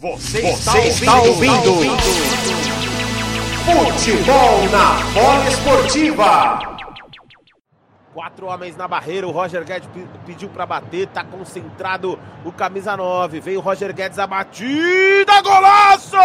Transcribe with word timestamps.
Você, 0.00 0.40
Você 0.42 0.78
está, 0.90 1.16
ouvindo, 1.16 1.42
está 1.42 1.70
ouvindo. 1.70 1.96
Futebol 3.64 4.68
na 4.70 4.94
bola 5.12 5.48
esportiva. 5.48 6.78
Quatro 8.14 8.46
homens 8.46 8.76
na 8.76 8.86
barreira, 8.86 9.26
o 9.26 9.32
Roger 9.32 9.64
Guedes 9.64 9.88
pediu 10.24 10.50
para 10.50 10.64
bater, 10.64 11.08
tá 11.08 11.24
concentrado 11.24 12.16
o 12.44 12.52
camisa 12.52 12.96
9. 12.96 13.40
Veio 13.40 13.58
o 13.58 13.62
Roger 13.62 13.92
Guedes 13.92 14.20
a 14.20 14.26
batida, 14.28 15.42
golaço! 15.42 16.16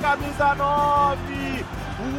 Camisa 0.00 0.54
9. 0.54 1.66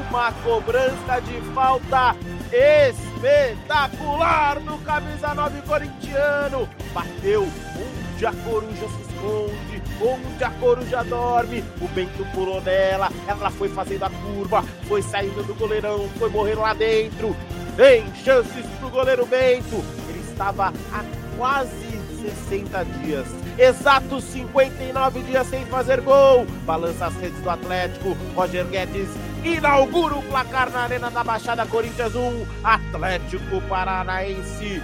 Uma 0.09 0.31
cobrança 0.43 1.21
de 1.21 1.39
falta 1.53 2.13
espetacular 2.51 4.59
no 4.59 4.77
camisa 4.79 5.33
9 5.33 5.61
corintiano. 5.61 6.67
Bateu, 6.93 7.43
onde 7.43 8.25
a 8.25 8.33
coruja 8.33 8.89
se 8.89 9.01
esconde, 9.03 9.81
onde 10.01 10.43
a 10.43 10.49
coruja 10.51 11.01
dorme. 11.03 11.63
O 11.79 11.87
Bento 11.89 12.25
pulou 12.33 12.59
nela, 12.61 13.09
ela 13.27 13.51
foi 13.51 13.69
fazendo 13.69 14.03
a 14.03 14.09
curva, 14.09 14.63
foi 14.87 15.01
saindo 15.01 15.43
do 15.43 15.55
goleirão, 15.55 16.09
foi 16.17 16.29
morrendo 16.29 16.61
lá 16.61 16.73
dentro. 16.73 17.35
Tem 17.77 18.03
chances 18.15 18.65
pro 18.79 18.89
goleiro 18.89 19.25
Bento. 19.25 19.81
Ele 20.09 20.19
estava 20.29 20.73
a 20.91 21.05
quase 21.37 21.96
60 22.29 22.85
dias 23.03 23.27
exatos 23.57 24.23
59 24.25 25.21
dias 25.21 25.47
sem 25.47 25.65
fazer 25.65 26.01
gol. 26.01 26.45
Balança 26.65 27.07
as 27.07 27.15
redes 27.15 27.39
do 27.41 27.49
Atlético. 27.49 28.15
Roger 28.35 28.65
Guedes 28.65 29.09
inaugura 29.43 30.15
o 30.15 30.23
placar 30.23 30.69
na 30.69 30.81
Arena 30.81 31.09
da 31.09 31.23
Baixada 31.23 31.65
Corinthians 31.65 32.15
1. 32.15 32.45
Atlético 32.63 33.61
Paranaense 33.67 34.81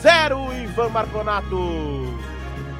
0. 0.00 0.52
Ivan 0.54 0.88
Marconato. 0.88 2.18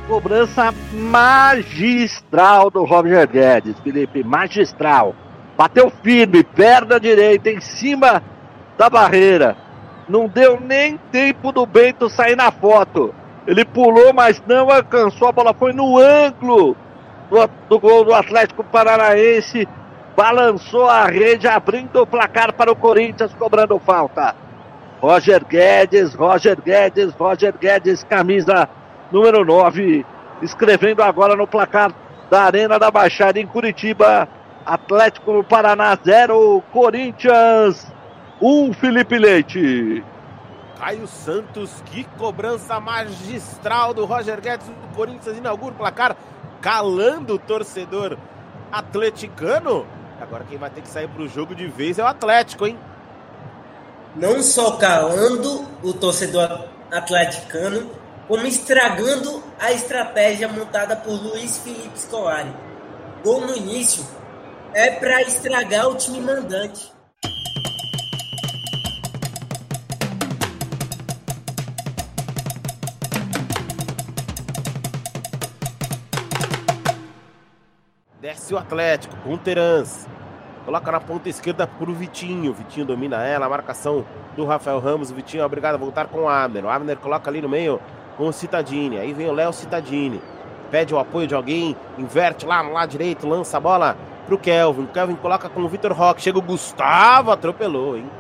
Cobrança 0.06 0.72
magistral 0.92 2.70
do 2.70 2.82
Roger 2.84 3.28
Guedes, 3.28 3.78
Felipe, 3.80 4.24
magistral. 4.24 5.14
Bateu 5.56 5.92
firme, 6.02 6.42
perna 6.42 6.98
direita 6.98 7.50
em 7.50 7.60
cima 7.60 8.22
da 8.78 8.88
barreira. 8.88 9.56
Não 10.08 10.26
deu 10.26 10.58
nem 10.58 10.96
tempo 11.12 11.52
do 11.52 11.66
Bento 11.66 12.08
sair 12.08 12.36
na 12.36 12.50
foto. 12.50 13.14
Ele 13.48 13.64
pulou, 13.64 14.12
mas 14.12 14.42
não 14.46 14.70
alcançou. 14.70 15.26
A 15.26 15.32
bola 15.32 15.54
foi 15.54 15.72
no 15.72 15.96
ângulo 15.96 16.76
do, 17.30 17.50
do 17.66 17.80
gol 17.80 18.04
do 18.04 18.12
Atlético 18.12 18.62
Paranaense. 18.62 19.66
Balançou 20.14 20.86
a 20.86 21.06
rede, 21.06 21.48
abrindo 21.48 22.02
o 22.02 22.06
placar 22.06 22.52
para 22.52 22.70
o 22.70 22.76
Corinthians, 22.76 23.32
cobrando 23.32 23.78
falta. 23.78 24.36
Roger 25.00 25.42
Guedes, 25.46 26.12
Roger 26.12 26.60
Guedes, 26.60 27.14
Roger 27.14 27.54
Guedes, 27.58 28.04
camisa 28.04 28.68
número 29.10 29.42
9, 29.46 30.04
escrevendo 30.42 31.02
agora 31.02 31.34
no 31.34 31.46
placar 31.46 31.90
da 32.28 32.42
Arena 32.42 32.78
da 32.78 32.90
Baixada 32.90 33.40
em 33.40 33.46
Curitiba. 33.46 34.28
Atlético 34.66 35.32
no 35.32 35.42
Paraná 35.42 35.96
0, 36.04 36.62
Corinthians 36.70 37.90
1, 38.42 38.46
um, 38.46 38.72
Felipe 38.74 39.16
Leite. 39.16 40.04
Caio 40.78 41.08
Santos, 41.08 41.70
que 41.86 42.04
cobrança 42.16 42.78
magistral 42.78 43.92
do 43.92 44.04
Roger 44.04 44.40
Guedes 44.40 44.66
do 44.68 44.94
Corinthians 44.94 45.36
inaugura 45.36 45.74
o 45.74 45.76
placar, 45.76 46.16
calando 46.60 47.34
o 47.34 47.38
torcedor 47.38 48.16
atleticano. 48.70 49.84
Agora 50.20 50.44
quem 50.48 50.56
vai 50.56 50.70
ter 50.70 50.82
que 50.82 50.88
sair 50.88 51.08
para 51.08 51.22
o 51.22 51.28
jogo 51.28 51.54
de 51.54 51.66
vez 51.66 51.98
é 51.98 52.02
o 52.02 52.06
Atlético, 52.06 52.66
hein? 52.66 52.78
Não 54.14 54.42
só 54.42 54.76
calando 54.76 55.66
o 55.82 55.92
torcedor 55.92 56.66
atleticano, 56.92 57.90
como 58.28 58.46
estragando 58.46 59.42
a 59.58 59.72
estratégia 59.72 60.48
montada 60.48 60.94
por 60.94 61.12
Luiz 61.12 61.58
Felipe 61.58 61.98
Scolari. 61.98 62.54
Gol 63.24 63.40
no 63.42 63.56
início 63.56 64.06
é 64.74 64.90
para 64.90 65.22
estragar 65.22 65.88
o 65.88 65.96
time 65.96 66.20
mandante. 66.20 66.92
Desce 78.28 78.52
o 78.52 78.58
Atlético 78.58 79.16
com. 79.24 80.06
Coloca 80.66 80.92
na 80.92 81.00
ponta 81.00 81.30
esquerda 81.30 81.66
pro 81.66 81.94
Vitinho. 81.94 82.52
Vitinho 82.52 82.84
domina 82.84 83.24
ela. 83.24 83.46
A 83.46 83.48
marcação 83.48 84.04
do 84.36 84.44
Rafael 84.44 84.78
Ramos. 84.80 85.10
O 85.10 85.14
Vitinho 85.14 85.42
é 85.42 85.46
obrigado 85.46 85.76
a 85.76 85.78
voltar 85.78 86.08
com 86.08 86.24
o 86.24 86.28
Abner. 86.28 86.66
O 86.66 86.68
Abner 86.68 86.98
coloca 86.98 87.30
ali 87.30 87.40
no 87.40 87.48
meio 87.48 87.80
com 88.18 88.28
o 88.28 88.32
Citadini. 88.32 88.98
Aí 88.98 89.14
vem 89.14 89.28
o 89.28 89.32
Léo 89.32 89.50
Citadini. 89.50 90.20
Pede 90.70 90.92
o 90.92 90.98
apoio 90.98 91.26
de 91.26 91.34
alguém. 91.34 91.74
Inverte 91.96 92.44
lá 92.44 92.62
no 92.62 92.74
lado 92.74 92.90
direito. 92.90 93.26
Lança 93.26 93.56
a 93.56 93.60
bola 93.60 93.96
pro 94.26 94.36
Kelvin. 94.36 94.82
O 94.82 94.88
Kelvin 94.88 95.16
coloca 95.16 95.48
com 95.48 95.62
o 95.62 95.68
Vitor 95.70 95.94
Roque. 95.94 96.20
Chega 96.20 96.38
o 96.38 96.42
Gustavo. 96.42 97.30
Atropelou, 97.30 97.96
hein? 97.96 98.10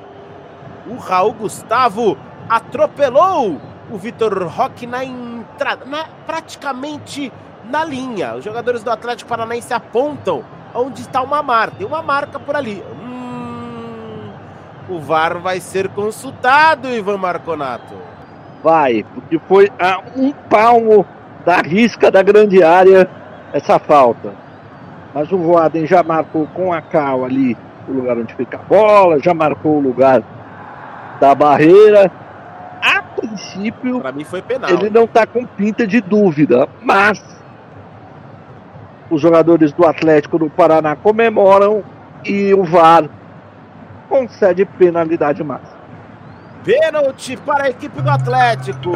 O 0.86 0.96
Raul 0.96 1.34
Gustavo 1.34 2.16
atropelou 2.48 3.60
o 3.90 3.98
Vitor 3.98 4.46
Roque 4.46 4.86
na 4.86 5.04
entrada. 5.04 5.84
Na, 5.84 6.06
praticamente 6.26 7.30
na 7.68 7.84
linha. 7.84 8.34
Os 8.34 8.44
jogadores 8.44 8.82
do 8.82 8.90
Atlético 8.90 9.28
Paranaense 9.28 9.72
apontam 9.72 10.44
onde 10.74 11.00
está 11.00 11.22
uma 11.22 11.42
marca. 11.42 11.76
Tem 11.78 11.86
uma 11.86 12.02
marca 12.02 12.38
por 12.38 12.56
ali. 12.56 12.82
Hum, 13.02 14.30
o 14.88 15.00
VAR 15.00 15.38
vai 15.38 15.60
ser 15.60 15.88
consultado, 15.88 16.88
Ivan 16.88 17.18
Marconato. 17.18 17.94
Vai, 18.62 19.04
porque 19.14 19.38
foi 19.46 19.70
a 19.78 20.00
um 20.16 20.32
palmo 20.32 21.06
da 21.44 21.60
risca 21.60 22.10
da 22.10 22.22
grande 22.22 22.62
área 22.62 23.08
essa 23.52 23.78
falta. 23.78 24.32
Mas 25.14 25.30
o 25.32 25.38
Voaden 25.38 25.86
já 25.86 26.02
marcou 26.02 26.46
com 26.48 26.72
a 26.72 26.82
Cal 26.82 27.24
ali 27.24 27.56
o 27.88 27.92
lugar 27.92 28.18
onde 28.18 28.34
fica 28.34 28.58
a 28.58 28.62
bola, 28.62 29.18
já 29.18 29.32
marcou 29.32 29.76
o 29.76 29.80
lugar 29.80 30.22
da 31.20 31.34
barreira. 31.34 32.10
A 32.82 33.02
princípio, 33.02 34.02
mim 34.14 34.24
foi 34.24 34.42
penal. 34.42 34.70
Ele 34.70 34.90
não 34.90 35.04
está 35.04 35.26
com 35.26 35.46
pinta 35.46 35.86
de 35.86 36.00
dúvida, 36.00 36.68
mas 36.82 37.22
os 39.10 39.20
jogadores 39.20 39.72
do 39.72 39.86
Atlético 39.86 40.38
do 40.38 40.50
Paraná 40.50 40.94
comemoram 40.96 41.82
e 42.24 42.52
o 42.52 42.64
VAR 42.64 43.08
concede 44.08 44.64
penalidade 44.64 45.42
máxima. 45.42 45.78
Pênalti 46.64 47.36
para 47.36 47.64
a 47.64 47.70
equipe 47.70 48.02
do 48.02 48.10
Atlético. 48.10 48.92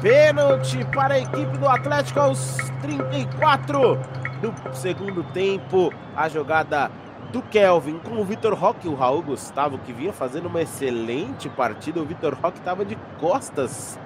Pênalti 0.00 0.84
para 0.94 1.14
a 1.14 1.18
equipe 1.18 1.56
do 1.58 1.68
Atlético 1.68 2.20
aos 2.20 2.56
34 2.80 3.98
do 4.40 4.54
segundo 4.74 5.22
tempo. 5.32 5.92
A 6.16 6.28
jogada 6.28 6.90
do 7.32 7.42
Kelvin 7.42 7.98
com 7.98 8.20
o 8.20 8.24
Vitor 8.24 8.54
Roque 8.54 8.88
o 8.88 8.94
Raul 8.94 9.22
Gustavo, 9.22 9.78
que 9.78 9.92
vinha 9.92 10.12
fazendo 10.12 10.46
uma 10.46 10.62
excelente 10.62 11.48
partida. 11.48 12.00
O 12.00 12.04
Vitor 12.04 12.34
Roque 12.34 12.58
estava 12.58 12.84
de 12.84 12.96
costas 13.20 13.98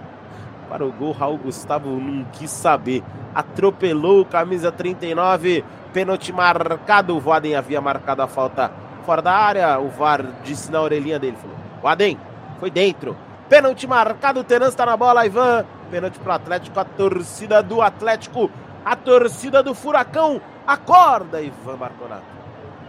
para 0.73 0.87
o 0.87 0.91
gol. 0.91 1.13
Raul 1.13 1.37
Gustavo 1.37 1.91
não 1.91 2.25
quis 2.33 2.51
saber. 2.51 3.03
Atropelou 3.35 4.23
o 4.23 4.25
camisa 4.25 4.73
39. 4.73 5.63
Pênalti 5.93 6.33
marcado. 6.33 7.15
O 7.15 7.21
Voaden 7.21 7.55
havia 7.55 7.79
marcado 7.79 8.23
a 8.23 8.27
falta 8.27 8.73
fora 9.05 9.21
da 9.21 9.33
área. 9.33 9.79
O 9.79 9.91
VAR 9.91 10.25
disse 10.43 10.73
na 10.73 10.81
orelhinha 10.81 11.19
dele: 11.19 11.37
falou, 11.37 11.57
Voaden, 11.83 12.19
foi 12.59 12.71
dentro. 12.71 13.15
Pênalti 13.51 13.87
marcado. 13.87 14.41
O 14.41 14.45
Teran 14.45 14.69
está 14.69 14.87
na 14.87 14.97
bola, 14.97 15.27
Ivan. 15.27 15.67
Pênalti 15.91 16.19
para 16.19 16.33
o 16.33 16.37
Atlético. 16.37 16.81
A 16.81 16.85
torcida 16.85 17.63
do 17.63 17.83
Atlético. 17.83 18.51
A 18.83 18.97
torcida 18.97 19.63
do 19.63 19.75
Furacão. 19.75 20.41
Acorda, 20.67 21.43
Ivan 21.43 21.77
Marconato. 21.77 22.23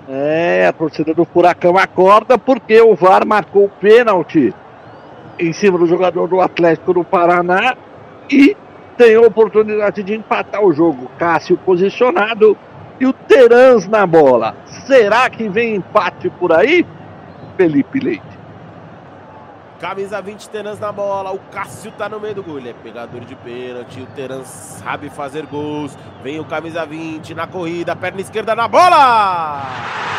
É, 0.08 0.68
a 0.68 0.74
torcida 0.74 1.14
do 1.14 1.26
Furacão 1.26 1.78
acorda 1.78 2.38
porque 2.38 2.80
o 2.82 2.96
VAR 2.96 3.26
marcou 3.26 3.66
o 3.66 3.70
pênalti 3.70 4.54
em 5.40 5.54
cima 5.54 5.78
do 5.78 5.86
jogador 5.86 6.28
do 6.28 6.42
Atlético 6.42 6.94
do 6.94 7.04
Paraná 7.04 7.76
e 8.30 8.56
tem 8.98 9.16
a 9.16 9.22
oportunidade 9.22 10.04
de 10.04 10.14
empatar 10.14 10.64
o 10.64 10.74
jogo. 10.74 11.10
Cássio 11.18 11.58
posicionado 11.58 12.58
e 13.00 13.06
o 13.06 13.14
Terans 13.14 13.88
na 13.88 14.06
bola. 14.06 14.56
Será 14.86 15.30
que 15.30 15.50
vem 15.50 15.76
empate 15.76 16.30
por 16.30 16.52
aí? 16.52 16.86
Felipe 17.58 18.00
Leite. 18.00 18.34
Camisa 19.80 20.22
20, 20.22 20.50
Terans 20.50 20.80
na 20.80 20.94
bola. 20.94 21.32
O 21.32 21.40
Cássio 21.52 21.92
tá 21.92 22.08
no 22.08 22.20
meio 22.20 22.36
do 22.36 22.44
gol. 22.44 22.58
Ele 22.58 22.70
é 22.70 22.74
pegador 22.74 23.20
de 23.22 23.36
pênalti. 23.36 24.00
O 24.00 24.06
Terans 24.06 24.48
sabe 24.48 25.10
fazer 25.10 25.46
gols. 25.46 25.98
Vem 26.24 26.40
o 26.40 26.46
camisa 26.46 26.86
20 26.86 27.36
na 27.36 27.46
corrida. 27.48 27.94
Perna 27.94 28.22
esquerda 28.22 28.56
na 28.56 28.68
bola! 28.68 30.13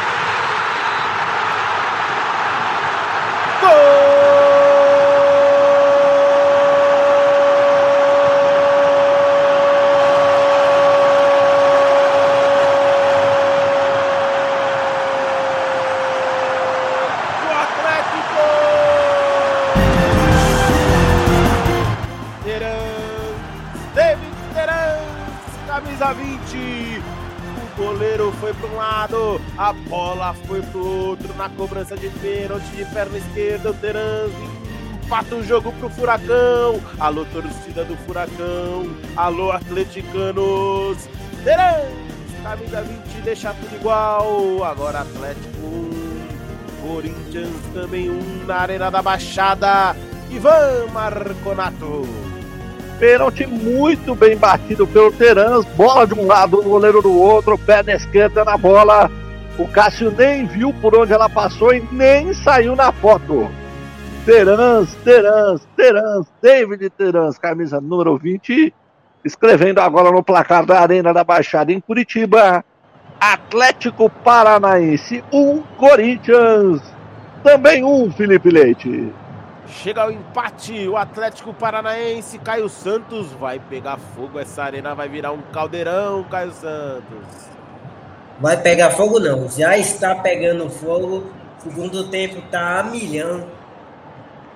Goleiro 27.76 28.32
foi 28.40 28.52
para 28.54 28.68
um 28.68 28.76
lado, 28.76 29.40
a 29.58 29.72
bola 29.72 30.34
foi 30.46 30.62
para 30.62 30.78
o 30.78 31.08
outro 31.08 31.34
na 31.36 31.48
cobrança 31.48 31.96
de 31.96 32.08
pênalti 32.08 32.66
de 32.76 32.84
perna 32.86 33.18
esquerda. 33.18 33.70
O 33.70 33.74
Terans 33.74 34.32
empata 35.04 35.34
o 35.34 35.44
jogo 35.44 35.72
pro 35.72 35.90
Furacão. 35.90 36.80
Alô, 36.98 37.24
torcida 37.26 37.84
do 37.84 37.96
Furacão. 37.98 38.90
Alô, 39.16 39.52
atleticanos. 39.52 41.08
Terans, 41.42 41.92
camisa 42.42 42.82
20, 42.82 43.22
deixa 43.22 43.54
tudo 43.54 43.74
igual. 43.76 44.64
Agora 44.64 45.00
Atlético 45.00 45.66
1, 45.66 46.86
Corinthians 46.86 47.54
também 47.72 48.10
1 48.10 48.46
na 48.46 48.56
Arena 48.56 48.90
da 48.90 49.02
Baixada. 49.02 49.96
Ivan 50.30 50.86
Marconato. 50.92 52.33
Pênalti 52.98 53.46
muito 53.46 54.14
bem 54.14 54.36
batido 54.36 54.86
pelo 54.86 55.12
Terans. 55.12 55.64
Bola 55.76 56.06
de 56.06 56.14
um 56.14 56.26
lado, 56.26 56.58
o 56.58 56.62
goleiro 56.62 57.02
do 57.02 57.18
outro. 57.18 57.58
Pé 57.58 57.82
na 57.82 57.94
esquerda 57.94 58.44
na 58.44 58.56
bola. 58.56 59.10
O 59.58 59.68
Cássio 59.68 60.10
nem 60.10 60.46
viu 60.46 60.72
por 60.74 60.96
onde 60.96 61.12
ela 61.12 61.28
passou 61.28 61.72
e 61.72 61.80
nem 61.92 62.32
saiu 62.32 62.74
na 62.74 62.92
foto. 62.92 63.50
Terans, 64.24 64.94
Terans, 65.04 65.68
Terans, 65.76 66.26
David 66.40 66.90
Terans, 66.90 67.38
camisa 67.38 67.80
número 67.80 68.16
20. 68.16 68.72
Escrevendo 69.24 69.80
agora 69.80 70.10
no 70.10 70.22
placar 70.22 70.64
da 70.64 70.80
Arena 70.80 71.12
da 71.12 71.22
Baixada 71.22 71.72
em 71.72 71.80
Curitiba. 71.80 72.64
Atlético 73.20 74.10
Paranaense 74.10 75.22
1, 75.32 75.38
um, 75.38 75.62
Corinthians 75.78 76.82
também 77.42 77.84
1, 77.84 78.04
um, 78.04 78.10
Felipe 78.10 78.50
Leite. 78.50 79.12
Chega 79.66 80.02
ao 80.02 80.10
empate, 80.10 80.86
o 80.88 80.96
Atlético 80.96 81.54
Paranaense, 81.54 82.38
Caio 82.38 82.68
Santos 82.68 83.32
vai 83.32 83.58
pegar 83.58 83.96
fogo, 84.14 84.38
essa 84.38 84.62
arena 84.62 84.94
vai 84.94 85.08
virar 85.08 85.32
um 85.32 85.40
caldeirão, 85.40 86.22
Caio 86.24 86.52
Santos. 86.52 87.48
Vai 88.38 88.60
pegar 88.60 88.90
fogo 88.90 89.18
não, 89.18 89.48
já 89.48 89.78
está 89.78 90.16
pegando 90.16 90.68
fogo, 90.68 91.32
segundo 91.58 92.08
tempo 92.08 92.42
tá 92.50 92.80
a 92.80 92.82
milhão, 92.82 93.48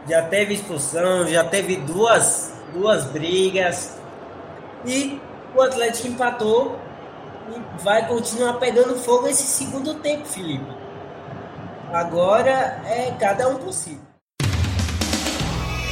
já 0.06 0.22
teve 0.22 0.54
expulsão, 0.54 1.26
já 1.26 1.44
teve 1.44 1.76
duas, 1.76 2.52
duas 2.74 3.04
brigas 3.06 3.98
e 4.84 5.20
o 5.54 5.62
Atlético 5.62 6.08
empatou 6.08 6.78
e 7.50 7.82
vai 7.82 8.06
continuar 8.06 8.54
pegando 8.54 8.94
fogo 8.96 9.26
esse 9.26 9.44
segundo 9.44 9.94
tempo, 9.94 10.26
Felipe. 10.26 10.76
Agora 11.92 12.82
é 12.84 13.14
cada 13.18 13.48
um 13.48 13.72
si. 13.72 14.07